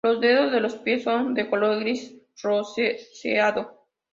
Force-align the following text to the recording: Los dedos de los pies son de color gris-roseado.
Los 0.03 0.19
dedos 0.19 0.51
de 0.51 0.59
los 0.59 0.77
pies 0.77 1.03
son 1.03 1.35
de 1.35 1.47
color 1.47 1.79
gris-roseado. 1.79 3.85